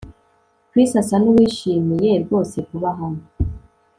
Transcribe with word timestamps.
Chris 0.69 0.91
asa 1.01 1.15
nuwishimiye 1.23 2.11
rwose 2.23 2.57
kuba 2.69 2.89
hano 2.99 3.21